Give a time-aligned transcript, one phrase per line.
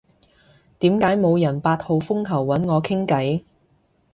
[0.79, 3.43] 點解冇人八號風球搵我傾偈？